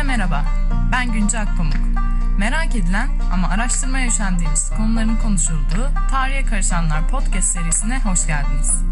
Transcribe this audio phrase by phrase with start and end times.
[0.00, 0.44] Herkese merhaba,
[0.92, 1.74] ben Günce Akpamuk.
[2.38, 8.84] Merak edilen ama araştırmaya üşendiğimiz konuların konuşulduğu Tarihe Karışanlar podcast serisine hoş geldiniz.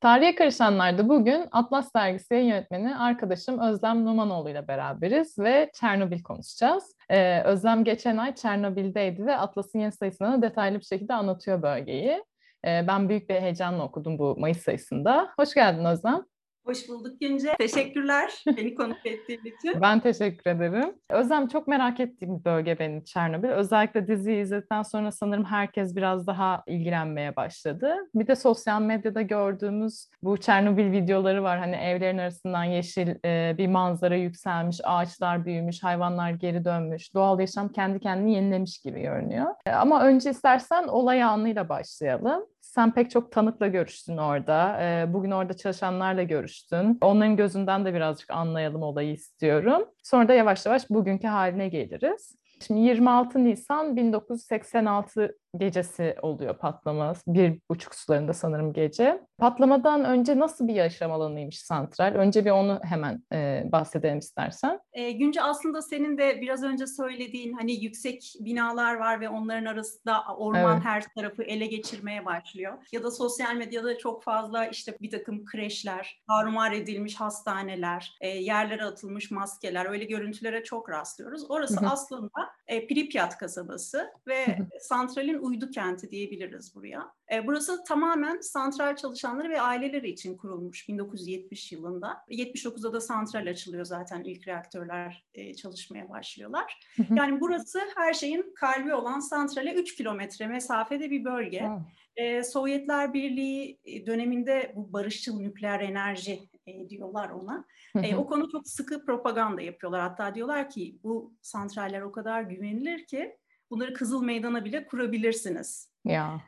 [0.00, 6.84] Tarihe Karışanlar'da bugün Atlas Dergisi yönetmeni arkadaşım Özlem Numanoğlu ile beraberiz ve Çernobil konuşacağız.
[7.10, 12.22] Ee, Özlem geçen ay Çernobil'deydi ve Atlas'ın yeni sayısını detaylı bir şekilde anlatıyor bölgeyi.
[12.64, 15.32] Ee, ben büyük bir heyecanla okudum bu Mayıs sayısında.
[15.38, 16.35] Hoş geldin Özlem.
[16.66, 17.54] Hoş bulduk Günce.
[17.58, 19.80] Teşekkürler beni konuk ettiğin için.
[19.80, 20.94] Ben teşekkür ederim.
[21.10, 23.48] Özlem çok merak ettiğim bir bölge benim Çernobil.
[23.48, 27.96] Özellikle diziyi izledikten sonra sanırım herkes biraz daha ilgilenmeye başladı.
[28.14, 31.58] Bir de sosyal medyada gördüğümüz bu Çernobil videoları var.
[31.58, 37.14] Hani evlerin arasından yeşil e, bir manzara yükselmiş, ağaçlar büyümüş, hayvanlar geri dönmüş.
[37.14, 39.54] Doğal yaşam kendi kendini yenilemiş gibi görünüyor.
[39.66, 42.46] E, ama önce istersen olay anıyla başlayalım.
[42.76, 44.82] Sen pek çok tanıkla görüştün orada.
[44.82, 46.98] E, bugün orada çalışanlarla görüştün.
[47.00, 49.84] Onların gözünden de birazcık anlayalım olayı istiyorum.
[50.02, 52.36] Sonra da yavaş yavaş bugünkü haline geliriz.
[52.66, 57.12] Şimdi 26 Nisan 1986 gecesi oluyor patlama.
[57.26, 59.20] Bir buçuk sularında sanırım gece.
[59.38, 62.14] Patlamadan önce nasıl bir yaşam alanıymış santral?
[62.14, 64.80] Önce bir onu hemen e, bahsedelim istersen.
[64.92, 70.22] E, Günce aslında senin de biraz önce söylediğin hani yüksek binalar var ve onların arasında
[70.38, 70.84] orman evet.
[70.84, 72.72] her tarafı ele geçirmeye başlıyor.
[72.92, 78.84] Ya da sosyal medyada çok fazla işte bir takım kreşler, tarumar edilmiş hastaneler, e, yerlere
[78.84, 81.50] atılmış maskeler öyle görüntülere çok rastlıyoruz.
[81.50, 87.12] Orası aslında e, Pripyat kasabası ve santralin uydu kenti diyebiliriz buraya.
[87.32, 92.16] E, burası tamamen santral çalışanları ve aileleri için kurulmuş 1970 yılında.
[92.30, 96.80] 79'da da santral açılıyor zaten ilk reaktörler e, çalışmaya başlıyorlar.
[97.16, 101.68] yani burası her şeyin kalbi olan santrale 3 kilometre mesafede bir bölge.
[102.16, 107.64] E, Sovyetler Birliği döneminde bu barışçıl nükleer enerji e, diyorlar ona.
[108.02, 110.00] E, o konu çok sıkı propaganda yapıyorlar.
[110.00, 113.36] Hatta diyorlar ki bu santraller o kadar güvenilir ki
[113.70, 115.90] bunları Kızıl Meydan'a bile kurabilirsiniz.
[116.04, 116.40] Ya.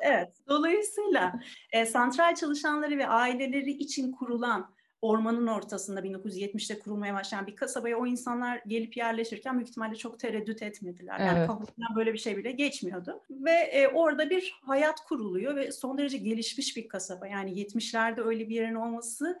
[0.00, 0.32] Evet.
[0.48, 1.40] Dolayısıyla
[1.72, 8.06] e, santral çalışanları ve aileleri için kurulan ormanın ortasında 1970'te kurulmaya başlayan bir kasabaya o
[8.06, 11.20] insanlar gelip yerleşirken büyük ihtimalle çok tereddüt etmediler.
[11.20, 11.48] Yani evet.
[11.48, 13.20] kafalarından böyle bir şey bile geçmiyordu.
[13.30, 17.26] Ve e, orada bir hayat kuruluyor ve son derece gelişmiş bir kasaba.
[17.26, 19.40] Yani 70'lerde öyle bir yerin olmasını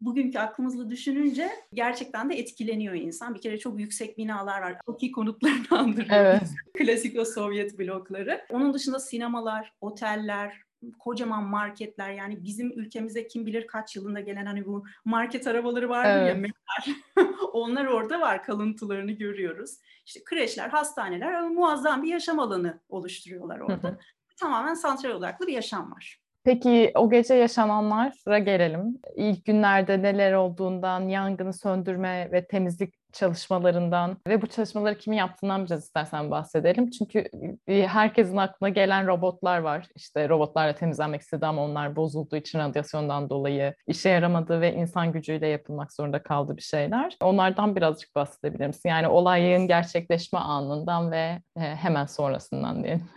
[0.00, 3.34] bugünkü aklımızla düşününce gerçekten de etkileniyor insan.
[3.34, 4.76] Bir kere çok yüksek binalar var.
[4.86, 6.16] Çok iyi konutlarını andırıyor.
[6.16, 6.42] Evet.
[6.78, 8.44] Klasik o Sovyet blokları.
[8.50, 10.62] Onun dışında sinemalar, oteller,
[10.98, 16.04] kocaman marketler yani bizim ülkemize kim bilir kaç yılında gelen hani bu market arabaları var
[16.04, 16.46] evet.
[16.46, 19.78] ya onlar orada var kalıntılarını görüyoruz.
[20.06, 23.98] İşte kreşler, hastaneler muazzam bir yaşam alanı oluşturuyorlar orada.
[24.36, 26.21] Tamamen santral odaklı bir yaşam var.
[26.44, 28.98] Peki o gece yaşananlara gelelim.
[29.16, 35.84] İlk günlerde neler olduğundan, yangını söndürme ve temizlik çalışmalarından ve bu çalışmaları kimin yaptığından biraz
[35.84, 36.90] istersen bahsedelim.
[36.90, 37.24] Çünkü
[37.68, 39.86] herkesin aklına gelen robotlar var.
[39.96, 45.48] İşte robotlarla temizlenmek istedi ama onlar bozulduğu için radyasyondan dolayı işe yaramadı ve insan gücüyle
[45.48, 47.16] yapılmak zorunda kaldı bir şeyler.
[47.22, 48.88] Onlardan birazcık bahsedebilir misin?
[48.88, 53.08] Yani olayın gerçekleşme anından ve hemen sonrasından diyelim.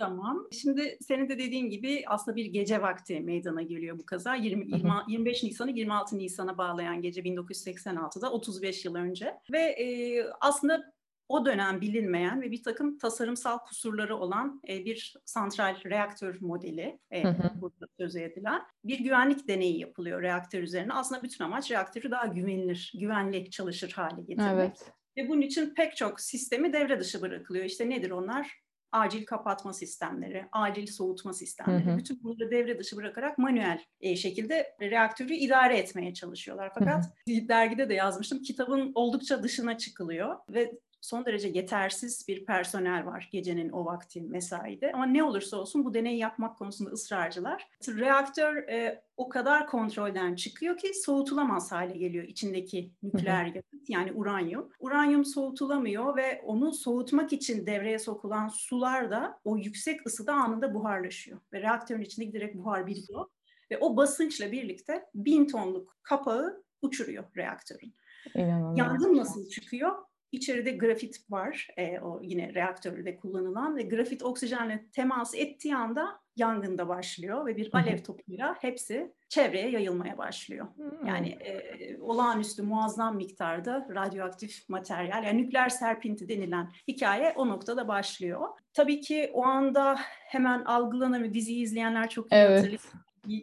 [0.00, 0.48] Tamam.
[0.52, 4.34] Şimdi senin de dediğin gibi aslında bir gece vakti meydana geliyor bu kaza.
[4.34, 9.34] 20, 20 25 Nisan'ı 26 Nisan'a bağlayan gece 1986'da 35 yıl önce.
[9.52, 10.92] Ve e, aslında
[11.28, 17.22] o dönem bilinmeyen ve bir takım tasarımsal kusurları olan e, bir santral reaktör modeli e,
[17.60, 20.92] burada söz edilen bir güvenlik deneyi yapılıyor reaktör üzerine.
[20.92, 24.52] Aslında bütün amaç reaktörü daha güvenilir, güvenli çalışır hale getirmek.
[24.54, 24.92] Evet.
[25.16, 27.64] Ve bunun için pek çok sistemi devre dışı bırakılıyor.
[27.64, 28.60] İşte nedir onlar?
[28.92, 31.98] Acil kapatma sistemleri, acil soğutma sistemleri, hı hı.
[31.98, 36.70] bütün bunları devre dışı bırakarak manuel e, şekilde reaktörü idare etmeye çalışıyorlar.
[36.74, 37.48] Fakat hı hı.
[37.48, 43.70] dergide de yazmıştım, kitabın oldukça dışına çıkılıyor ve son derece yetersiz bir personel var gecenin
[43.70, 44.92] o vakti mesaide.
[44.92, 47.68] Ama ne olursa olsun bu deneyi yapmak konusunda ısrarcılar.
[47.88, 54.70] Reaktör e, o kadar kontrolden çıkıyor ki soğutulamaz hale geliyor içindeki nükleer yakıt yani uranyum.
[54.78, 61.38] Uranyum soğutulamıyor ve onu soğutmak için devreye sokulan sular da o yüksek ısıda anında buharlaşıyor.
[61.52, 63.26] Ve reaktörün içinde giderek buhar birikiyor.
[63.70, 67.94] Ve o basınçla birlikte bin tonluk kapağı uçuruyor reaktörün.
[68.34, 68.78] İnanılmaz.
[68.78, 70.09] Yangın nasıl çıkıyor?
[70.32, 76.88] İçeride grafit var, e, o yine reaktörde kullanılan ve grafit oksijenle temas ettiği anda yangında
[76.88, 80.66] başlıyor ve bir alev topuyla hepsi çevreye yayılmaya başlıyor.
[81.06, 88.48] Yani e, olağanüstü muazzam miktarda radyoaktif materyal, yani nükleer serpinti denilen hikaye o noktada başlıyor.
[88.74, 91.34] Tabii ki o anda hemen algılanamıyor.
[91.34, 92.58] Diziyi izleyenler çok iyi evet.
[92.58, 92.82] hatırlıyor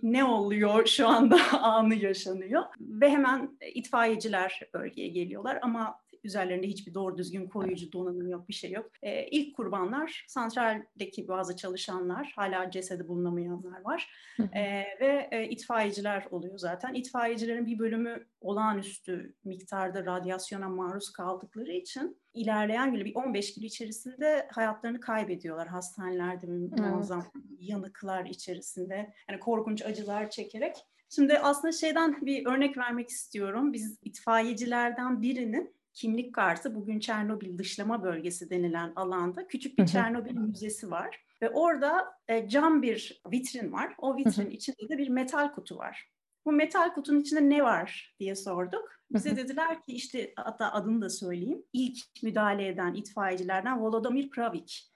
[0.04, 7.18] ne oluyor şu anda anı yaşanıyor ve hemen itfaiyeciler bölgeye geliyorlar ama üzerlerinde hiçbir doğru
[7.18, 8.92] düzgün koruyucu donanım yok, bir şey yok.
[9.04, 14.10] E, ilk kurbanlar santraldeki bazı çalışanlar, hala cesedi bulunamayanlar var
[14.54, 14.62] e,
[15.00, 16.94] ve e, itfaiyeciler oluyor zaten.
[16.94, 24.48] İtfaiyecilerin bir bölümü olağanüstü miktarda radyasyona maruz kaldıkları için ilerleyen gün bir 15 gün içerisinde
[24.52, 27.46] hayatlarını kaybediyorlar hastanelerde muazzam evet.
[27.60, 29.14] yanıklar içerisinde.
[29.30, 30.76] Yani korkunç acılar çekerek.
[31.10, 33.74] Şimdi aslında şeyden bir örnek vermek istiyorum.
[33.74, 40.92] Biz itfaiyecilerden birinin kimlik kartı bugün Çernobil dışlama bölgesi denilen alanda küçük bir Çernobil müzesi
[40.92, 41.24] var.
[41.42, 43.96] Ve orada e, cam bir vitrin var.
[43.98, 46.12] O vitrin içinde de bir metal kutu var.
[46.46, 48.92] Bu metal kutunun içinde ne var diye sorduk.
[49.12, 51.64] Bize dediler ki işte hatta adını da söyleyeyim.
[51.74, 54.92] İlk müdahale eden itfaiyecilerden Volodymyr Pravik.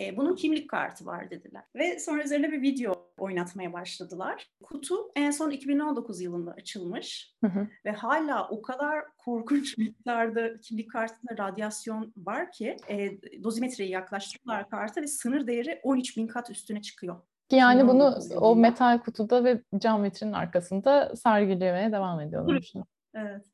[0.00, 1.62] E, bunun kimlik kartı var dediler.
[1.74, 4.50] Ve sonra üzerine bir video oynatmaya başladılar.
[4.62, 7.68] Kutu en son 2019 yılında açılmış hı hı.
[7.84, 13.10] ve hala o kadar korkunç miktarda kimlik kartında radyasyon var ki e,
[13.42, 17.16] dozimetreyi yaklaştırıyorlar karta ve sınır değeri 13 bin kat üstüne çıkıyor.
[17.52, 22.72] Yani bunu o metal kutuda ve cam vitrinin arkasında sergilemeye devam ediyorlar.
[23.14, 23.44] Evet.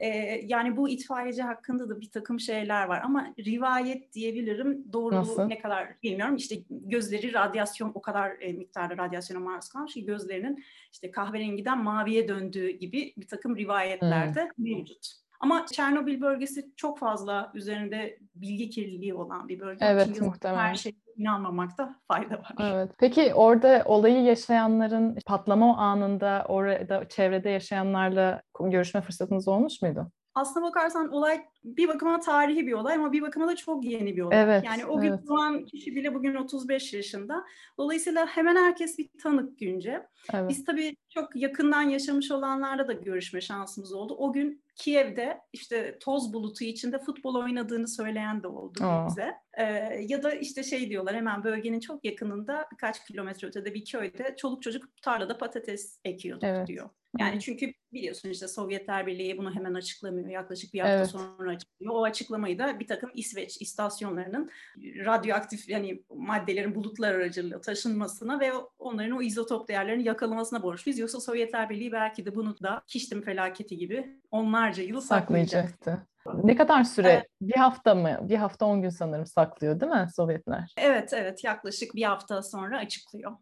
[0.00, 0.08] E,
[0.44, 4.92] yani bu itfaiyeci hakkında da bir takım şeyler var ama rivayet diyebilirim.
[4.92, 6.36] Doğruluğu ne kadar bilmiyorum.
[6.36, 12.28] İşte gözleri radyasyon o kadar e, miktarda radyasyona maruz kalmış ki gözlerinin işte kahverengiden maviye
[12.28, 14.64] döndüğü gibi bir takım rivayetlerde hmm.
[14.64, 15.06] mevcut.
[15.40, 19.84] Ama Çernobil bölgesi çok fazla üzerinde bilgi kirliliği olan bir bölge.
[19.84, 20.58] Evet muhtemelen.
[20.58, 22.54] Her şey inanmamakta fayda var.
[22.60, 22.90] Evet.
[22.98, 30.10] Peki orada olayı yaşayanların patlama anında orada çevrede yaşayanlarla görüşme fırsatınız olmuş muydu?
[30.38, 34.22] Aslına bakarsan olay bir bakıma tarihi bir olay ama bir bakıma da çok yeni bir
[34.22, 34.42] olay.
[34.42, 35.28] Evet, yani o gün evet.
[35.28, 37.44] doğan kişi bile bugün 35 yaşında.
[37.78, 40.06] Dolayısıyla hemen herkes bir tanık günce.
[40.34, 40.50] Evet.
[40.50, 44.14] Biz tabii çok yakından yaşamış olanlarla da görüşme şansımız oldu.
[44.18, 49.06] O gün Kiev'de işte toz bulutu içinde futbol oynadığını söyleyen de oldu Aa.
[49.06, 49.34] bize.
[49.58, 49.64] Ee,
[50.08, 54.62] ya da işte şey diyorlar hemen bölgenin çok yakınında birkaç kilometre ötede bir köyde çoluk
[54.62, 56.66] çocuk tarlada patates ekiyorduk evet.
[56.66, 56.90] diyor.
[57.18, 60.28] Yani çünkü biliyorsun işte Sovyetler Birliği bunu hemen açıklamıyor.
[60.28, 61.08] Yaklaşık bir hafta evet.
[61.08, 61.94] sonra açıklıyor.
[61.94, 69.16] O açıklamayı da bir takım İsveç istasyonlarının radyoaktif yani maddelerin bulutlar aracılığıyla taşınmasına ve onların
[69.16, 70.98] o izotop değerlerini yakalamasına borçluyuz.
[70.98, 76.06] Yoksa Sovyetler Birliği belki de bunu da Kiştim felaketi gibi onlarca yıl saklayacaktı.
[76.44, 77.08] Ne kadar süre?
[77.08, 77.26] Evet.
[77.40, 78.18] Bir hafta mı?
[78.22, 80.74] Bir hafta on gün sanırım saklıyor değil mi Sovyetler?
[80.76, 83.32] Evet evet yaklaşık bir hafta sonra açıklıyor.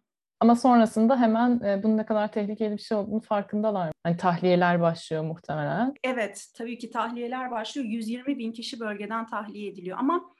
[0.40, 3.92] Ama sonrasında hemen e, bunun ne kadar tehlikeli bir şey olduğunu farkındalar.
[4.04, 5.94] Hani tahliyeler başlıyor muhtemelen.
[6.04, 7.86] Evet, tabii ki tahliyeler başlıyor.
[7.86, 9.98] 120 bin kişi bölgeden tahliye ediliyor.
[9.98, 10.36] Ama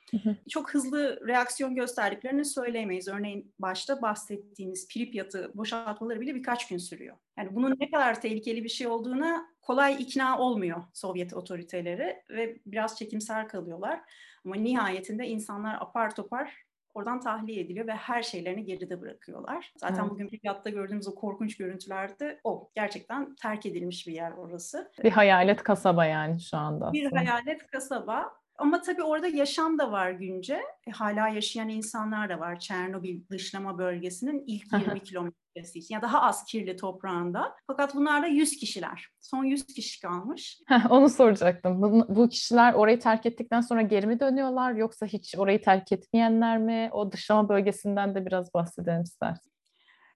[0.49, 3.09] çok hızlı reaksiyon gösterdiklerini söyleyemeyiz.
[3.09, 7.17] Örneğin başta bahsettiğimiz Pripyat'ı boşaltmaları bile birkaç gün sürüyor.
[7.39, 12.99] Yani bunun ne kadar tehlikeli bir şey olduğuna kolay ikna olmuyor Sovyet otoriteleri ve biraz
[12.99, 14.01] çekimser kalıyorlar.
[14.45, 16.66] Ama nihayetinde insanlar apar topar
[16.97, 19.73] oradan tahliye ediliyor ve her şeylerini geride bırakıyorlar.
[19.77, 20.11] Zaten evet.
[20.11, 22.71] bugün Pripyat'ta gördüğümüz o korkunç görüntülerde o.
[22.75, 24.93] Gerçekten terk edilmiş bir yer orası.
[25.05, 26.93] Bir hayalet kasaba yani şu anda.
[26.93, 28.33] Bir hayalet kasaba.
[28.59, 30.63] Ama tabii orada yaşam da var günce.
[30.87, 32.59] E, hala yaşayan insanlar da var.
[32.59, 35.95] Çernobil dışlama bölgesinin ilk 20 kilometresi için.
[35.95, 37.55] Ya daha az kirli toprağında.
[37.67, 39.09] Fakat bunlar da 100 kişiler.
[39.21, 40.61] Son 100 kişi kalmış.
[40.67, 41.83] Heh, onu soracaktım.
[41.83, 44.73] Bu, bu kişiler orayı terk ettikten sonra geri mi dönüyorlar?
[44.73, 46.89] Yoksa hiç orayı terk etmeyenler mi?
[46.93, 49.53] O dışlama bölgesinden de biraz bahsedelim istersen.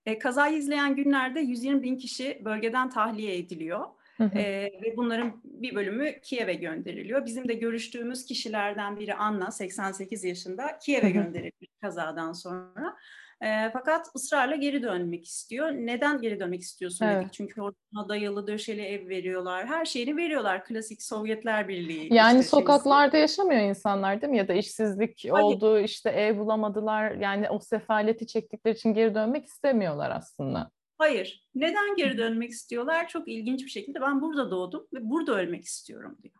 [0.06, 3.86] E, kazayı izleyen günlerde 120 bin kişi bölgeden tahliye ediliyor.
[4.20, 4.42] E,
[4.82, 7.26] ve bunların bir bölümü Kiev'e gönderiliyor.
[7.26, 12.96] Bizim de görüştüğümüz kişilerden biri Anna, 88 yaşında, Kiev'e gönderilmiş kazadan sonra.
[13.40, 15.70] E, fakat ısrarla geri dönmek istiyor.
[15.70, 17.22] Neden geri dönmek istiyorsun evet.
[17.22, 17.32] dedik.
[17.32, 19.66] Çünkü orada dayalı döşeli ev veriyorlar.
[19.66, 20.64] Her şeyini veriyorlar.
[20.64, 22.14] Klasik Sovyetler Birliği.
[22.14, 23.20] Yani işte sokaklarda şeysi.
[23.20, 24.38] yaşamıyor insanlar değil mi?
[24.38, 25.44] Ya da işsizlik Hayır.
[25.44, 27.10] oldu, işte ev bulamadılar.
[27.10, 30.70] Yani o sefaleti çektikleri için geri dönmek istemiyorlar aslında.
[31.00, 31.44] Hayır.
[31.54, 33.08] Neden geri dönmek istiyorlar?
[33.08, 36.34] Çok ilginç bir şekilde ben burada doğdum ve burada ölmek istiyorum diyor.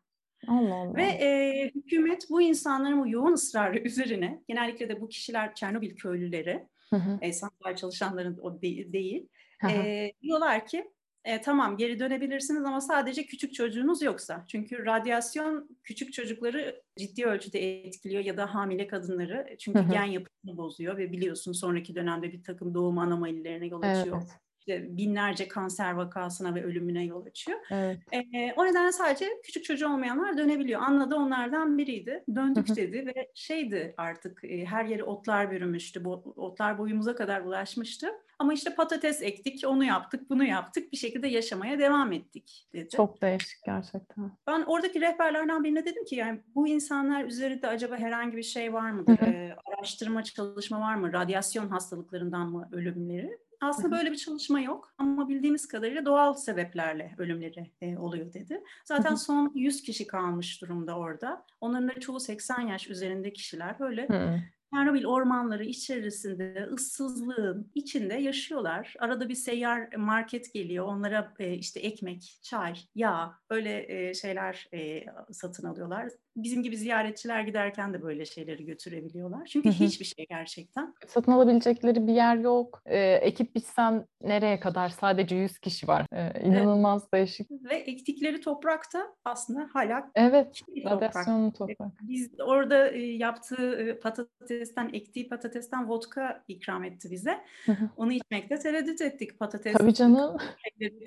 [0.48, 0.96] Allah Allah.
[0.96, 6.66] Ve e, hükümet bu insanların bu yoğun ısrarı üzerine, genellikle de bu kişiler Çernobil köylüleri,
[6.90, 7.18] hı hı.
[7.20, 9.28] E, santral çalışanların o de, değil,
[9.70, 10.90] e, diyorlar ki
[11.24, 14.44] e, tamam geri dönebilirsiniz ama sadece küçük çocuğunuz yoksa.
[14.48, 19.56] Çünkü radyasyon küçük çocukları ciddi ölçüde etkiliyor ya da hamile kadınları.
[19.58, 24.22] Çünkü gen yapısını bozuyor ve biliyorsun sonraki dönemde bir takım doğum anomalilerine yol açıyor.
[24.22, 27.58] Evet işte binlerce kanser vakasına ve ölümüne yol açıyor.
[27.70, 27.98] Evet.
[28.12, 30.80] E, o nedenle sadece küçük çocuğu olmayanlar dönebiliyor.
[30.82, 32.24] Anna da onlardan biriydi.
[32.34, 32.76] Döndük Hı hı.
[32.76, 36.04] dedi ve şeydi artık e, her yeri otlar bürümüştü.
[36.04, 38.08] Bu, otlar boyumuza kadar ulaşmıştı.
[38.38, 40.92] Ama işte patates ektik, onu yaptık, bunu yaptık.
[40.92, 42.88] Bir şekilde yaşamaya devam ettik dedi.
[42.88, 44.30] Çok değişik gerçekten.
[44.46, 48.90] Ben oradaki rehberlerden birine dedim ki yani bu insanlar üzerinde acaba herhangi bir şey var
[48.90, 49.18] mıdır?
[49.18, 49.54] Hı hı.
[49.66, 51.12] Araştırma çalışma var mı?
[51.12, 53.38] Radyasyon hastalıklarından mı ölümleri?
[53.60, 58.64] Aslında böyle bir çalışma yok ama bildiğimiz kadarıyla doğal sebeplerle ölümleri e, oluyor dedi.
[58.84, 61.46] Zaten son 100 kişi kalmış durumda orada.
[61.60, 63.78] Onların da çoğu 80 yaş üzerinde kişiler.
[63.78, 64.40] Böyle Hı.
[64.74, 68.94] Çernobil ormanları içerisinde ıssızlığın içinde yaşıyorlar.
[68.98, 70.86] Arada bir seyyar market geliyor.
[70.86, 76.08] Onlara e, işte ekmek, çay, yağ öyle e, şeyler e, satın alıyorlar.
[76.42, 79.46] Bizim gibi ziyaretçiler giderken de böyle şeyleri götürebiliyorlar.
[79.46, 79.76] Çünkü Hı hı.
[79.84, 80.94] hiçbir şey gerçekten.
[81.06, 82.82] Satın alabilecekleri bir yer yok.
[82.86, 84.88] Ee, ekip bitsen nereye kadar?
[84.88, 86.06] Sadece 100 kişi var.
[86.12, 87.50] Ee, inanılmaz değişik.
[87.50, 90.96] Ve ektikleri toprak da aslında hala Evet, bir toprak.
[91.14, 91.88] radyasyonlu toprak.
[92.02, 97.38] Biz orada e, yaptığı e, patatesten, ektiği patatesten vodka ikram etti bize.
[97.66, 97.88] Hı hı.
[97.96, 99.38] Onu içmekte tereddüt ettik.
[99.38, 100.36] Patates Tabii canım.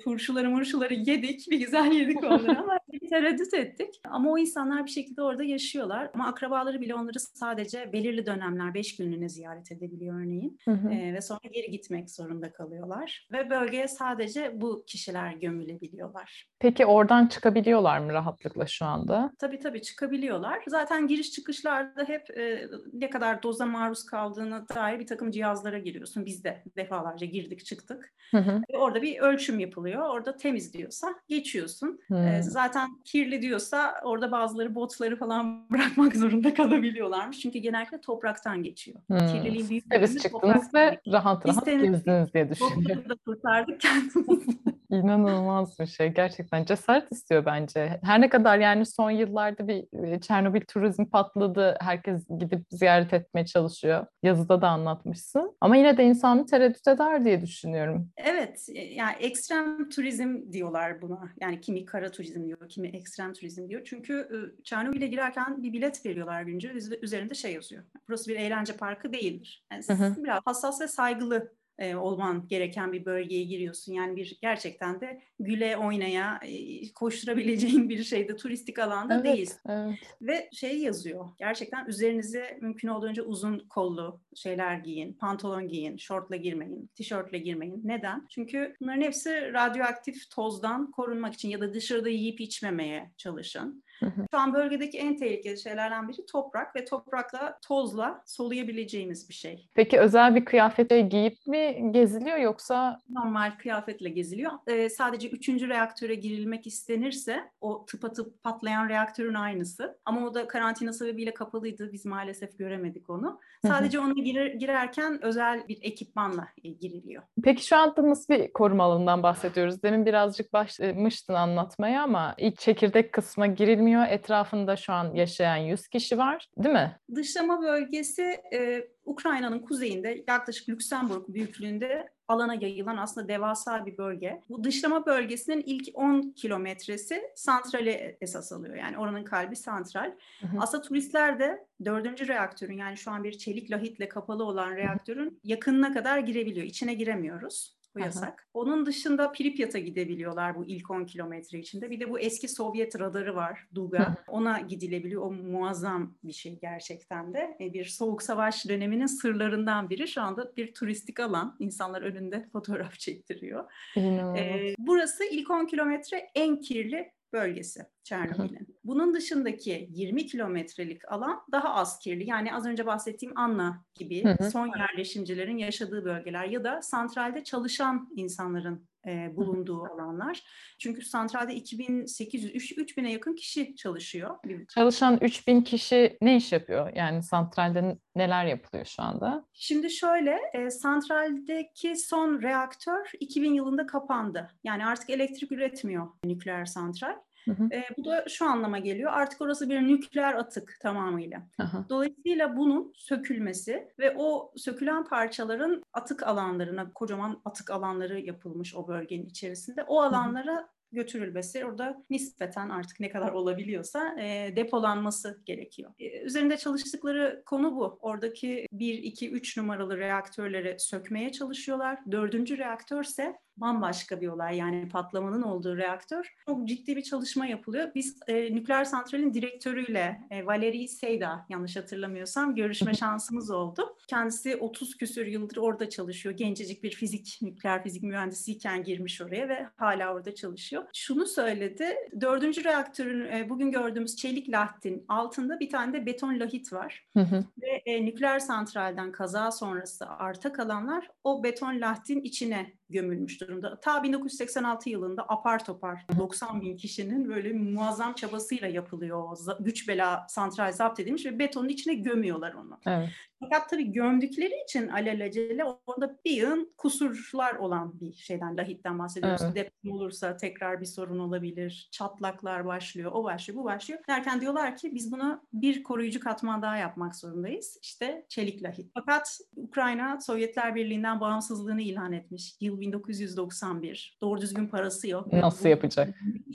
[0.04, 1.50] turşuları murşuları yedik.
[1.50, 2.78] Bir güzel yedik onları ama
[3.14, 4.00] tereddüt ettik.
[4.04, 6.10] Ama o insanlar bir şekilde orada yaşıyorlar.
[6.14, 10.58] Ama akrabaları bile onları sadece belirli dönemler, beş günlüğüne ziyaret edebiliyor örneğin.
[10.64, 10.90] Hı hı.
[10.90, 13.28] Ee, ve sonra geri gitmek zorunda kalıyorlar.
[13.32, 16.48] Ve bölgeye sadece bu kişiler gömülebiliyorlar.
[16.58, 19.32] Peki oradan çıkabiliyorlar mı rahatlıkla şu anda?
[19.38, 20.62] Tabii tabii çıkabiliyorlar.
[20.68, 26.26] Zaten giriş çıkışlarda hep e, ne kadar doza maruz kaldığına dair bir takım cihazlara giriyorsun.
[26.26, 28.12] Biz de defalarca girdik çıktık.
[28.30, 28.62] Hı hı.
[28.72, 30.08] Ve orada bir ölçüm yapılıyor.
[30.08, 32.00] Orada temiz diyorsa geçiyorsun.
[32.08, 32.18] Hı.
[32.18, 37.40] E, zaten kirli diyorsa orada bazıları botları falan bırakmak zorunda kalabiliyorlarmış.
[37.40, 39.00] Çünkü genellikle topraktan geçiyor.
[39.10, 39.18] Hı.
[39.18, 43.08] Kirliliğin büyük Temiz çıktınız ve rahat rahat temiz- gezdiniz diye düşünüyorum.
[43.08, 44.46] Da kurtardık kendimiz.
[44.90, 46.08] İnanılmaz bir şey.
[46.08, 48.00] Gerçekten cesaret istiyor bence.
[48.02, 51.76] Her ne kadar yani son yıllarda bir e, Çernobil turizm patladı.
[51.80, 54.06] Herkes gidip ziyaret etmeye çalışıyor.
[54.22, 55.56] Yazıda da anlatmışsın.
[55.60, 58.10] Ama yine de insanı tereddüt eder diye düşünüyorum.
[58.16, 61.20] Evet, e, yani ekstrem turizm diyorlar buna.
[61.40, 63.82] Yani kimi kara turizm diyor, kimi ekstrem turizm diyor.
[63.84, 66.68] Çünkü e, Çernobil'e girerken bir bilet veriyorlar günce.
[66.68, 67.84] üz- Üzerinde şey yazıyor.
[68.08, 69.64] Burası bir eğlence parkı değildir.
[69.72, 70.24] Yani Hı hı.
[70.24, 73.92] biraz hassas ve saygılı e, olman gereken bir bölgeye giriyorsun.
[73.92, 79.60] Yani bir gerçekten de güle oynaya, e, koşturabileceğin bir şeyde turistik alanda Evet, değilsin.
[79.68, 79.98] evet.
[80.22, 81.28] Ve şey yazıyor.
[81.38, 87.80] Gerçekten üzerinize mümkün olduğunca uzun kollu şeyler giyin, pantolon giyin, şortla girmeyin, tişörtle girmeyin.
[87.84, 88.26] Neden?
[88.30, 93.83] Çünkü bunların hepsi radyoaktif tozdan korunmak için ya da dışarıda yiyip içmemeye çalışın.
[94.00, 99.68] Şu an bölgedeki en tehlikeli şeylerden biri toprak ve toprakla, tozla soluyabileceğimiz bir şey.
[99.74, 104.52] Peki özel bir kıyafete giyip mi geziliyor yoksa normal kıyafetle geziliyor.
[104.66, 109.98] Ee, sadece üçüncü reaktöre girilmek istenirse o tıpatıp patlayan reaktörün aynısı.
[110.04, 111.92] Ama o da karantina sebebiyle kapalıydı.
[111.92, 113.40] Biz maalesef göremedik onu.
[113.66, 117.22] Sadece ona girer, girerken özel bir ekipmanla e, giriliyor.
[117.44, 119.82] Peki şu anda nasıl bir koruma alanından bahsediyoruz?
[119.82, 123.46] Demin birazcık başlamıştın anlatmaya ama ilk çekirdek kısma
[123.84, 124.06] girilmiyor.
[124.08, 126.98] Etrafında şu an yaşayan 100 kişi var, değil mi?
[127.14, 134.40] Dışlama bölgesi e, Ukrayna'nın kuzeyinde yaklaşık Lüksemburg büyüklüğünde alana yayılan aslında devasa bir bölge.
[134.48, 138.74] Bu dışlama bölgesinin ilk 10 kilometresi santrale esas alıyor.
[138.74, 140.12] Yani oranın kalbi santral.
[140.40, 140.56] Hı hı.
[140.60, 145.92] Aslında turistler de dördüncü reaktörün yani şu an bir çelik lahitle kapalı olan reaktörün yakınına
[145.92, 146.66] kadar girebiliyor.
[146.66, 147.76] İçine giremiyoruz.
[147.94, 148.06] Bu Aha.
[148.06, 148.48] yasak.
[148.54, 151.90] Onun dışında Pripyat'a gidebiliyorlar bu ilk 10 kilometre içinde.
[151.90, 153.66] Bir de bu eski Sovyet radarı var.
[153.74, 154.16] Duga.
[154.28, 155.22] Ona gidilebiliyor.
[155.22, 157.56] O muazzam bir şey gerçekten de.
[157.60, 160.08] E, Bir soğuk savaş döneminin sırlarından biri.
[160.08, 161.56] Şu anda bir turistik alan.
[161.58, 163.64] İnsanlar önünde fotoğraf çektiriyor.
[163.96, 168.78] Ee, burası ilk 10 kilometre en kirli bölgesi Çernobil'in.
[168.84, 172.28] Bunun dışındaki 20 kilometrelik alan daha az kirli.
[172.28, 178.88] Yani az önce bahsettiğim Anna gibi son yerleşimcilerin yaşadığı bölgeler ya da santralde çalışan insanların
[179.06, 180.42] e, bulunduğu alanlar.
[180.78, 184.36] Çünkü santralde 2800 üç- 3000'e yakın kişi çalışıyor.
[184.74, 186.92] Çalışan 3000 kişi ne iş yapıyor?
[186.94, 189.44] Yani santralde neler yapılıyor şu anda?
[189.52, 194.50] Şimdi şöyle, e, santraldeki son reaktör 2000 yılında kapandı.
[194.64, 197.14] Yani artık elektrik üretmiyor nükleer santral.
[197.44, 197.68] Hı hı.
[197.72, 199.12] E, bu da şu anlama geliyor.
[199.14, 201.42] Artık orası bir nükleer atık tamamıyla.
[201.58, 201.86] Aha.
[201.88, 209.26] Dolayısıyla bunun sökülmesi ve o sökülen parçaların atık alanlarına, kocaman atık alanları yapılmış o bölgenin
[209.26, 209.84] içerisinde.
[209.84, 215.92] O alanlara götürülmesi, orada nispeten artık ne kadar olabiliyorsa e, depolanması gerekiyor.
[215.98, 217.98] E, üzerinde çalıştıkları konu bu.
[218.00, 221.98] Oradaki 1, 2, 3 numaralı reaktörleri sökmeye çalışıyorlar.
[222.10, 224.56] Dördüncü reaktörse bambaşka bir olay.
[224.56, 226.34] Yani patlamanın olduğu reaktör.
[226.46, 227.88] Çok ciddi bir çalışma yapılıyor.
[227.94, 233.96] Biz e, nükleer santralin direktörüyle e, Valeri Seyda yanlış hatırlamıyorsam görüşme şansımız oldu.
[234.08, 236.36] Kendisi 30 küsür yıldır orada çalışıyor.
[236.36, 240.84] Gencecik bir fizik, nükleer fizik mühendisiyken girmiş oraya ve hala orada çalışıyor.
[240.94, 241.94] Şunu söyledi.
[242.20, 247.06] Dördüncü reaktörün e, bugün gördüğümüz çelik lahtin altında bir tane de beton lahit var.
[247.16, 247.44] Hı hı.
[247.62, 253.80] Ve e, nükleer santralden kaza sonrası arta kalanlar o beton lahtin içine gömülmüş durumda.
[253.80, 259.38] Ta 1986 yılında apar topar 90 bin kişinin böyle muazzam çabasıyla yapılıyor.
[259.60, 262.78] Güç bela santral zapt edilmiş ve betonun içine gömüyorlar onu.
[262.86, 263.08] Evet.
[263.44, 269.42] Fakat tabii gömdükleri için alelacele orada bir yığın kusurlar olan bir şeyden, lahitten bahsediyoruz.
[269.44, 269.54] Evet.
[269.54, 274.00] Deprem olursa tekrar bir sorun olabilir, çatlaklar başlıyor, o başlıyor, bu başlıyor.
[274.08, 277.78] Derken diyorlar ki biz bunu bir koruyucu katman daha yapmak zorundayız.
[277.82, 278.90] İşte çelik lahit.
[278.94, 282.56] Fakat Ukrayna Sovyetler Birliği'nden bağımsızlığını ilan etmiş.
[282.60, 284.18] Yıl 1991.
[284.20, 285.32] Doğru düzgün parası yok.
[285.32, 286.14] Nasıl yapacak?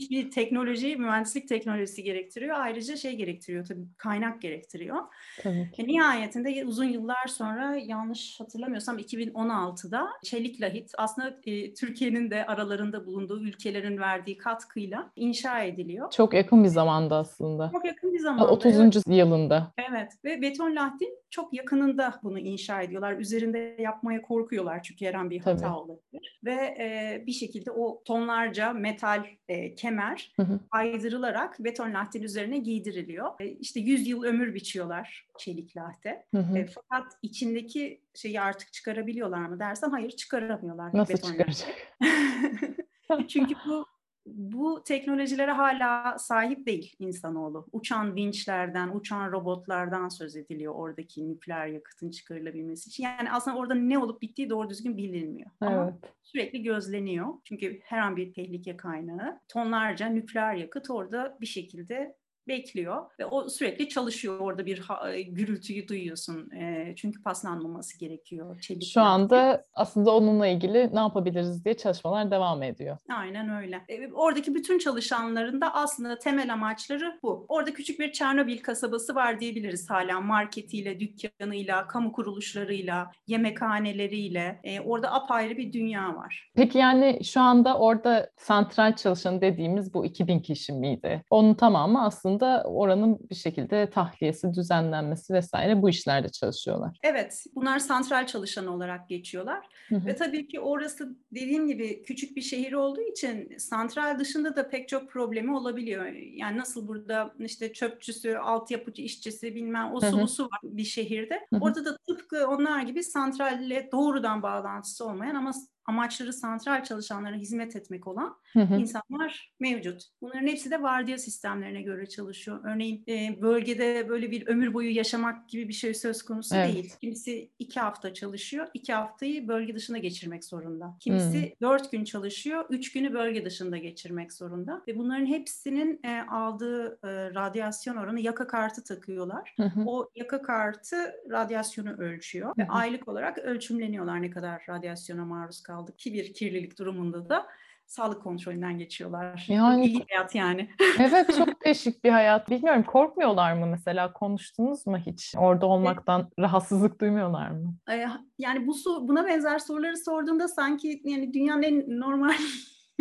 [0.09, 2.55] bir teknoloji, mühendislik teknolojisi gerektiriyor.
[2.59, 4.97] Ayrıca şey gerektiriyor tabii kaynak gerektiriyor.
[5.41, 5.83] Tabii ki.
[5.83, 13.05] Ve nihayetinde uzun yıllar sonra yanlış hatırlamıyorsam 2016'da çelik lahit aslında e, Türkiye'nin de aralarında
[13.05, 16.11] bulunduğu ülkelerin verdiği katkıyla inşa ediliyor.
[16.11, 17.69] Çok yakın bir zamanda aslında.
[17.73, 18.47] Çok yakın bir zamanda.
[18.47, 18.79] 30.
[18.79, 19.03] evet.
[19.07, 19.71] yılında.
[19.89, 23.13] Evet ve beton lahtin çok yakınında bunu inşa ediyorlar.
[23.13, 25.73] Üzerinde yapmaya korkuyorlar çünkü her an bir hata Tabii.
[25.73, 26.39] olabilir.
[26.45, 30.59] Ve e, bir şekilde o tonlarca metal e, kemer Hı hı.
[30.71, 33.31] aydırılarak beton lahtin üzerine giydiriliyor.
[33.39, 36.25] E, işte 100 yıl ömür biçiyorlar çelik lahte.
[36.35, 36.57] Hı hı.
[36.57, 40.91] E, fakat içindeki şeyi artık çıkarabiliyorlar mı dersen hayır çıkaramıyorlar.
[40.93, 41.69] Nasıl çıkaracak?
[43.27, 43.85] Çünkü bu
[44.25, 47.67] bu teknolojilere hala sahip değil insanoğlu.
[47.71, 53.03] Uçan vinçlerden, uçan robotlardan söz ediliyor oradaki nükleer yakıtın çıkarılabilmesi için.
[53.03, 55.49] Yani aslında orada ne olup bittiği doğru düzgün bilinmiyor.
[55.61, 56.13] Ama Evet.
[56.23, 57.27] sürekli gözleniyor.
[57.43, 59.39] Çünkü her an bir tehlike kaynağı.
[59.47, 62.15] Tonlarca nükleer yakıt orada bir şekilde
[62.49, 68.83] bekliyor ve o sürekli çalışıyor orada bir e, gürültüyü duyuyorsun E, çünkü paslanmaması gerekiyor çelik
[68.83, 72.97] Şu anda aslında onunla ilgili ne yapabiliriz diye çalışmalar devam ediyor.
[73.09, 73.81] Aynen öyle.
[73.89, 77.45] E, Oradaki bütün çalışanların da aslında temel amaçları bu.
[77.49, 84.59] Orada küçük bir Çernobil kasabası var diyebiliriz hala marketiyle, dükkanıyla, kamu kuruluşlarıyla, yemekhaneleriyle.
[84.63, 86.51] E, orada apayrı bir dünya var.
[86.55, 91.23] Peki yani şu anda orada santral çalışanı dediğimiz bu 2000 kişi miydi?
[91.29, 96.97] Onun tamamı aslında oranın bir şekilde tahliyesi, düzenlenmesi vesaire bu işlerde çalışıyorlar.
[97.03, 99.67] Evet, bunlar santral çalışanı olarak geçiyorlar.
[99.89, 100.05] Hı hı.
[100.05, 104.89] Ve tabii ki orası dediğim gibi küçük bir şehir olduğu için santral dışında da pek
[104.89, 106.05] çok problemi olabiliyor.
[106.33, 111.39] Yani nasıl burada işte çöpçüsü, altyapıcı işçisi bilmem o su var bir şehirde.
[111.49, 111.59] Hı hı.
[111.61, 115.51] Orada da tıpkı onlar gibi santralle doğrudan bağlantısı olmayan ama
[115.89, 118.75] amaçları santral çalışanlara hizmet etmek olan Hı hı.
[118.75, 120.01] insanlar mevcut.
[120.21, 122.59] Bunların hepsi de vardiya sistemlerine göre çalışıyor.
[122.63, 126.73] Örneğin e, bölgede böyle bir ömür boyu yaşamak gibi bir şey söz konusu Evet.
[126.73, 126.93] değil.
[127.01, 130.97] Kimisi iki hafta çalışıyor, iki haftayı bölge dışında geçirmek zorunda.
[130.99, 131.49] Kimisi Hmm.
[131.61, 134.81] dört gün çalışıyor, üç günü bölge dışında geçirmek zorunda.
[134.87, 139.53] Ve bunların hepsinin e, aldığı e, radyasyon oranı yaka kartı takıyorlar.
[139.57, 139.83] Hı hı.
[139.85, 140.97] O yaka kartı
[141.31, 142.71] radyasyonu ölçüyor ve Hı hı.
[142.71, 147.45] aylık olarak ölçümleniyorlar ne kadar radyasyona maruz kaldık ki bir kirlilik durumunda da
[147.85, 149.45] sağlık kontrolünden geçiyorlar.
[149.49, 150.69] Yani- bir hayat yani.
[150.99, 152.49] Evet çok değişik bir hayat.
[152.49, 155.33] Bilmiyorum korkmuyorlar mı mesela konuştunuz mu hiç?
[155.37, 157.75] Orada olmaktan rahatsızlık duymuyorlar mı?
[157.91, 158.05] Ee,
[158.37, 158.73] Yani bu
[159.07, 162.33] buna benzer soruları sorduğunda sanki yani dünyanın en normal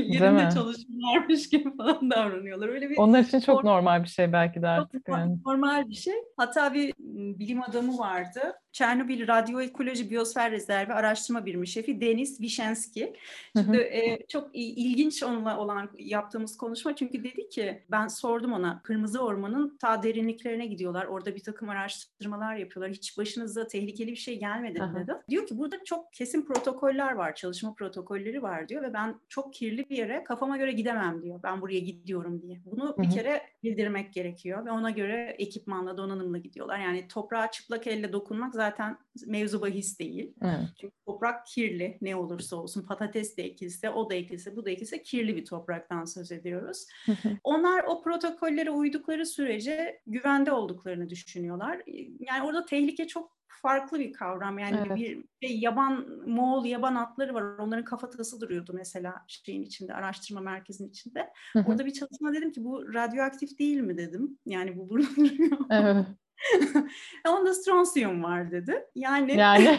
[0.03, 0.51] yerinde mi?
[0.55, 2.69] çalışıyorlarmış gibi falan davranıyorlar.
[2.69, 5.39] Öyle bir Onlar için çok normal bir şey belki de Çok artık no- yani.
[5.47, 6.15] normal bir şey.
[6.37, 8.41] Hatta bir m, bilim adamı vardı.
[8.73, 13.13] Çernobil Radyoekoloji Biyosfer Rezervi Araştırma Birimi Şefi Deniz Vişenski.
[13.57, 13.65] Hı hı.
[13.65, 19.21] Şimdi e, çok ilginç onunla olan yaptığımız konuşma çünkü dedi ki ben sordum ona Kırmızı
[19.21, 21.05] Orman'ın ta derinliklerine gidiyorlar.
[21.07, 22.95] Orada bir takım araştırmalar yapıyorlar.
[22.97, 24.95] Hiç başınıza tehlikeli bir şey gelmedi mi Aha.
[25.01, 25.13] dedi.
[25.31, 27.35] Diyor ki burada çok kesin protokoller var.
[27.35, 31.41] Çalışma protokolleri var diyor ve ben çok kirli bir yere kafama göre gidemem diyor.
[31.43, 32.61] Ben buraya gidiyorum diye.
[32.65, 33.11] Bunu bir hı.
[33.11, 36.79] kere bildirmek gerekiyor ve ona göre ekipmanla donanımla gidiyorlar.
[36.79, 40.33] Yani toprağa çıplak elle dokunmak zaten mevzu bahis değil.
[40.43, 40.59] Evet.
[40.81, 45.03] Çünkü toprak kirli ne olursa olsun patates de ekilse o da ekilse bu da ekilse
[45.03, 46.87] kirli bir topraktan söz ediyoruz.
[47.07, 47.29] Hı hı.
[47.45, 51.83] Onlar o protokollere uydukları sürece güvende olduklarını düşünüyorlar.
[52.21, 54.59] Yani orada tehlike çok farklı bir kavram.
[54.59, 54.97] Yani Evet.
[54.97, 57.43] bir şey, yaban Moğol yaban atları var.
[57.59, 61.31] Onların kafatası duruyordu mesela şeyin içinde, araştırma merkezinin içinde.
[61.53, 61.71] Hı hı.
[61.71, 64.39] Orada bir çalışma dedim ki bu radyoaktif değil mi dedim.
[64.47, 65.59] Yani bu burada duruyor.
[65.71, 66.07] Evet.
[67.29, 68.85] Onda stronsiyum var dedi.
[68.95, 69.79] Yani Yani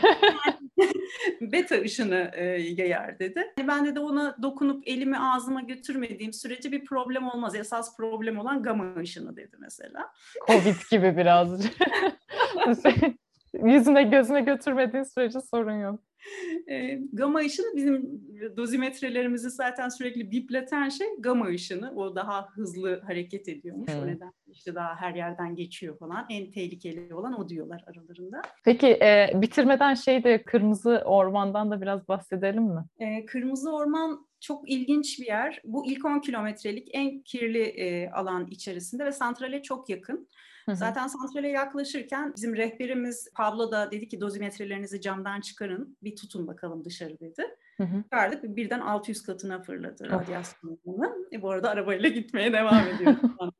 [1.42, 3.54] beta ışını e, yayar dedi.
[3.58, 7.56] Yani ben de, de ona dokunup elimi ağzıma götürmediğim sürece bir problem olmaz.
[7.56, 10.12] Esas problem olan gama ışını dedi mesela.
[10.48, 11.74] Covid gibi birazcık.
[13.54, 16.00] Yüzüne gözüne götürmediğin sürece sorun yok.
[16.68, 18.22] E, gama ışını bizim
[18.58, 21.94] dozimetrelerimizi zaten sürekli bipleten şey gama ışını.
[21.96, 23.94] O daha hızlı hareket ediyormuş.
[23.94, 24.02] Hmm.
[24.04, 26.26] O nedenle işte daha her yerden geçiyor falan.
[26.30, 28.42] En tehlikeli olan o diyorlar aralarında.
[28.66, 32.86] Peki e, bitirmeden şey de Kırmızı Orman'dan da biraz bahsedelim mi?
[33.00, 35.62] E, Kırmızı Orman çok ilginç bir yer.
[35.64, 40.30] Bu ilk 10 kilometrelik en kirli e, alan içerisinde ve santrale çok yakın.
[40.74, 46.86] Zaten santrale yaklaşırken bizim rehberimiz Pablo da dedi ki dozimetrelerinizi camdan çıkarın bir tutun bakalım
[46.86, 47.44] dışarı dedi.
[47.84, 51.28] Hı Verdik birden 600 katına fırladı radyasyonunu.
[51.32, 53.20] E, bu arada arabayla gitmeye devam ediyoruz.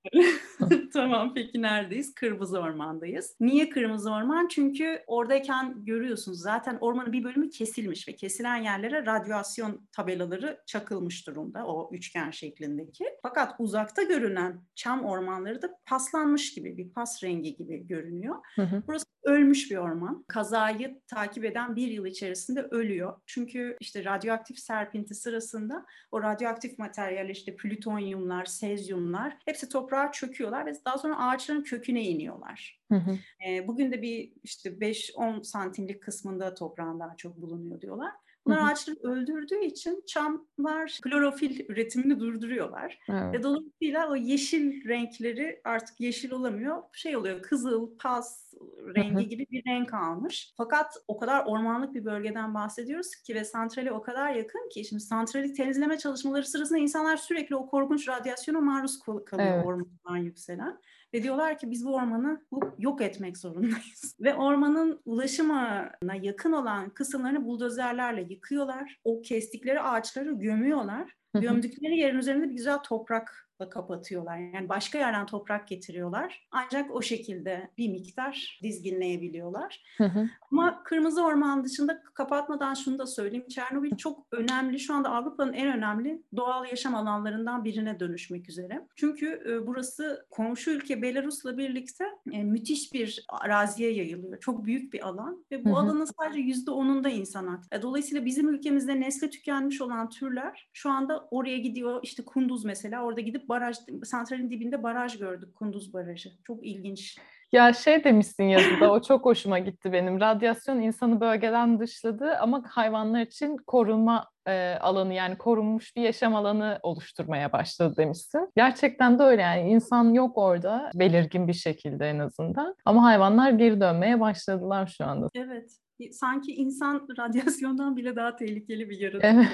[0.94, 2.14] tamam peki neredeyiz?
[2.16, 3.36] Kırmızı Orman'dayız.
[3.40, 4.48] Niye Kırmızı Orman?
[4.48, 11.66] Çünkü oradayken görüyorsunuz zaten ormanın bir bölümü kesilmiş ve kesilen yerlere radyasyon tabelaları çakılmış durumda
[11.66, 13.06] o üçgen şeklindeki.
[13.22, 18.36] Fakat uzakta görünen çam ormanları da paslanmış gibi bir pas rengi gibi görünüyor.
[18.56, 18.84] Hı hı.
[18.88, 20.26] Burası ölmüş bir orman.
[20.28, 23.14] Kazayı takip eden bir yıl içerisinde ölüyor.
[23.26, 30.74] Çünkü işte radyoaktif serpinti sırasında o radyoaktif materyal işte plütonyumlar, sezyumlar hepsi toprağa çöküyorlar ve
[30.86, 32.80] daha sonra ağaçların köküne iniyorlar.
[32.92, 33.18] Hı hı.
[33.48, 38.12] E, bugün de bir işte 5-10 santimlik kısmında toprağın daha çok bulunuyor diyorlar.
[38.46, 43.00] Bunlar ağaçları öldürdüğü için çamlar klorofil üretimini durduruyorlar.
[43.10, 43.34] Evet.
[43.34, 46.84] Ve dolayısıyla o yeşil renkleri artık yeşil olamıyor.
[46.94, 48.49] Şey oluyor kızıl, pas
[48.96, 50.54] rengi gibi bir renk almış.
[50.58, 55.02] Fakat o kadar ormanlık bir bölgeden bahsediyoruz ki ve santrale o kadar yakın ki şimdi
[55.02, 59.66] santrali temizleme çalışmaları sırasında insanlar sürekli o korkunç radyasyona maruz kalıyor evet.
[59.66, 60.80] ormandan yükselen.
[61.14, 62.46] Ve diyorlar ki biz bu ormanı
[62.78, 64.16] yok etmek zorundayız.
[64.20, 69.00] Ve ormanın ulaşımına yakın olan kısımlarını buldozerlerle yıkıyorlar.
[69.04, 71.14] O kestikleri ağaçları gömüyorlar.
[71.34, 74.38] Gömdükleri yerin üzerinde bir güzel toprak kapatıyorlar.
[74.38, 76.48] Yani başka yerden toprak getiriyorlar.
[76.52, 79.84] Ancak o şekilde bir miktar dizginleyebiliyorlar.
[79.98, 80.30] Hı hı.
[80.52, 83.48] Ama Kırmızı Orman dışında kapatmadan şunu da söyleyeyim.
[83.48, 84.80] Çernobil çok önemli.
[84.80, 88.88] Şu anda Avrupa'nın en önemli doğal yaşam alanlarından birine dönüşmek üzere.
[88.96, 94.40] Çünkü e, burası komşu ülke Belarus'la birlikte e, müthiş bir araziye yayılıyor.
[94.40, 95.78] Çok büyük bir alan ve bu hı hı.
[95.78, 97.74] alanın sadece yüzde onunda insan aktif.
[97.74, 102.00] E, dolayısıyla bizim ülkemizde nesli tükenmiş olan türler şu anda oraya gidiyor.
[102.04, 106.30] İşte Kunduz mesela orada gidip baraj, santralin dibinde baraj gördük, Kunduz Barajı.
[106.48, 107.18] Çok ilginç.
[107.52, 110.20] Ya şey demişsin yazıda, o çok hoşuma gitti benim.
[110.20, 116.80] Radyasyon insanı bölgeden dışladı ama hayvanlar için korunma e, alanı yani korunmuş bir yaşam alanı
[116.84, 118.50] oluşturmaya başladı demişsin.
[118.56, 123.82] Gerçekten de öyle yani insan yok orada belirgin bir şekilde en azından ama hayvanlar geri
[123.82, 125.28] dönmeye başladılar şu anda.
[125.36, 125.80] Evet
[126.12, 129.24] sanki insan radyasyondan bile daha tehlikeli bir yaratık.
[129.24, 129.48] Evet.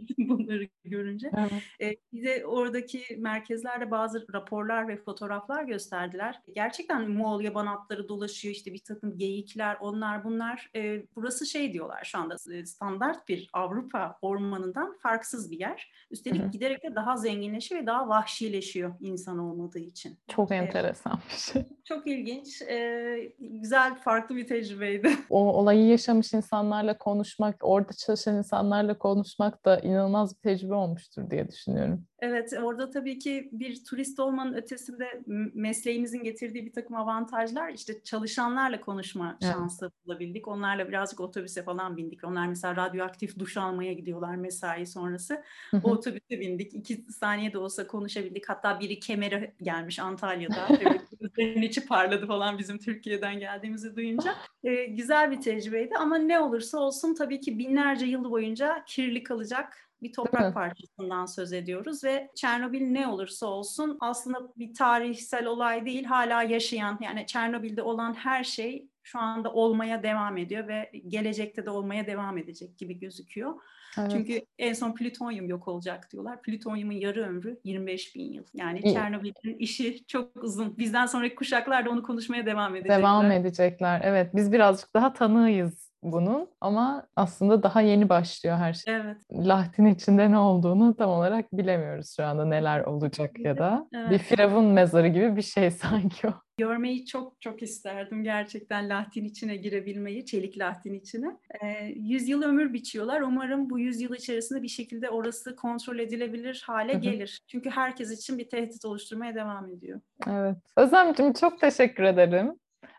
[0.18, 1.30] Bunları görünce.
[1.38, 1.52] Evet.
[1.80, 6.40] Ee, bize oradaki merkezlerde bazı raporlar ve fotoğraflar gösterdiler.
[6.54, 10.70] Gerçekten Moğol yaban atları dolaşıyor işte bir takım geyikler onlar bunlar.
[10.76, 15.92] Ee, burası şey diyorlar şu anda standart bir Avrupa ormanından farksız bir yer.
[16.10, 16.50] Üstelik Hı-hı.
[16.50, 20.18] giderek de daha zenginleşiyor ve daha vahşileşiyor insan olmadığı için.
[20.28, 21.62] Çok enteresan bir şey.
[21.84, 22.62] Çok ilginç.
[22.62, 25.10] Ee, güzel, farklı bir tecrübeydi.
[25.30, 31.48] O olayı yaşamış insanlarla konuşmak, orada çalışan insanlarla konuşmak da inanılmaz bir tecrübe olmuştur diye
[31.48, 32.06] düşünüyorum.
[32.22, 35.22] Evet, orada tabii ki bir turist olmanın ötesinde
[35.54, 37.70] mesleğimizin getirdiği bir takım avantajlar.
[37.70, 39.52] İşte çalışanlarla konuşma evet.
[39.52, 40.48] şansı bulabildik.
[40.48, 42.24] Onlarla birazcık otobüse falan bindik.
[42.24, 45.42] Onlar mesela radyoaktif duş almaya gidiyorlar mesai sonrası.
[45.84, 46.74] O otobüse bindik.
[46.74, 48.48] İki saniye de olsa konuşabildik.
[48.48, 50.68] Hatta biri kemere gelmiş Antalya'da.
[51.20, 54.34] Gözlerinin içi parladı falan bizim Türkiye'den geldiğimizi duyunca.
[54.64, 59.71] Ee, güzel bir tecrübeydi ama ne olursa olsun tabii ki binlerce yıl boyunca kirli kalacak
[60.02, 66.04] bir toprak parçasından söz ediyoruz ve Çernobil ne olursa olsun aslında bir tarihsel olay değil
[66.04, 71.70] hala yaşayan yani Çernobil'de olan her şey şu anda olmaya devam ediyor ve gelecekte de
[71.70, 73.54] olmaya devam edecek gibi gözüküyor.
[73.98, 74.10] Evet.
[74.10, 76.42] Çünkü en son plütonyum yok olacak diyorlar.
[76.42, 78.44] Plütonyumun yarı ömrü 25 bin yıl.
[78.54, 80.78] Yani Çernobil'in işi çok uzun.
[80.78, 82.98] Bizden sonraki kuşaklar da onu konuşmaya devam edecekler.
[82.98, 84.00] Devam edecekler.
[84.04, 88.94] Evet biz birazcık daha tanığıyız bunun ama aslında daha yeni başlıyor her şey.
[88.94, 89.16] Evet.
[89.32, 93.88] Lahtin içinde ne olduğunu tam olarak bilemiyoruz şu anda neler olacak ya da.
[93.94, 94.10] Evet.
[94.10, 96.32] Bir firavun mezarı gibi bir şey sanki o.
[96.58, 101.36] Görmeyi çok çok isterdim gerçekten Lahtin içine girebilmeyi, çelik Lahtin içine.
[101.62, 103.20] Ee, 100 yıl ömür biçiyorlar.
[103.20, 107.40] Umarım bu 100 yıl içerisinde bir şekilde orası kontrol edilebilir hale gelir.
[107.48, 110.00] Çünkü herkes için bir tehdit oluşturmaya devam ediyor.
[110.28, 110.56] Evet.
[110.76, 112.54] Özlemciğim çok teşekkür ederim.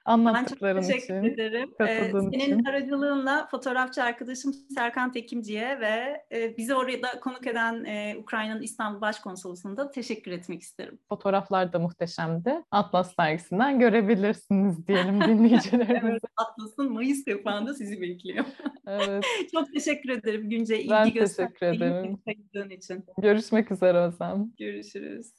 [0.06, 1.34] Anlattıkların ben çok teşekkür için.
[1.34, 1.74] ederim.
[1.78, 2.66] Katıldığın Senin için.
[2.66, 9.78] aracılığınla fotoğrafçı arkadaşım Serkan Tekimci'ye ve e, bizi oraya konuk eden e, Ukrayna'nın İstanbul Başkonsolosluğu'na
[9.78, 11.00] da teşekkür etmek isterim.
[11.10, 12.64] Fotoğraflar da muhteşemdi.
[12.72, 16.02] Atlas dergisinden görebilirsiniz diyelim dinleyicilerimize.
[16.12, 18.46] Evet, Atlas'ın Mayıs kapağında sizi bekliyor.
[18.88, 19.26] evet.
[19.56, 22.20] Çok teşekkür ederim Günce ilgi Ben teşekkür ederim.
[22.72, 23.06] için.
[23.22, 24.52] Görüşmek üzere Özlem.
[24.58, 25.32] Görüşürüz.